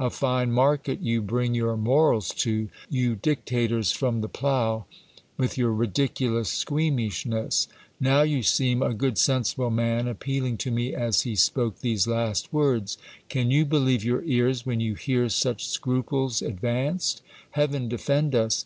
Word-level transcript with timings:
A 0.00 0.10
fine 0.10 0.50
market 0.50 1.02
you 1.02 1.22
bring 1.22 1.54
your 1.54 1.76
morals 1.76 2.30
to, 2.30 2.68
you 2.90 3.14
dic 3.14 3.46
tators 3.46 3.94
from 3.94 4.22
the 4.22 4.28
plough, 4.28 4.86
with 5.36 5.56
your 5.56 5.72
ridiculous 5.72 6.50
squeamishness! 6.50 7.68
Now 8.00 8.22
you 8.22 8.42
seem 8.42 8.82
a 8.82 8.92
good 8.92 9.18
sensible 9.18 9.70
man, 9.70 10.08
appealing 10.08 10.56
to 10.56 10.72
me 10.72 10.96
as 10.96 11.20
he 11.22 11.36
spoke 11.36 11.78
these 11.78 12.08
last 12.08 12.52
words. 12.52 12.98
Can 13.28 13.52
you 13.52 13.64
believe 13.64 14.02
your 14.02 14.24
ears 14.24 14.66
when 14.66 14.80
you 14.80 14.96
hear 14.96 15.28
such 15.28 15.68
scruples 15.68 16.42
advanced? 16.42 17.22
Heaven 17.52 17.88
defend 17.88 18.34
us 18.34 18.64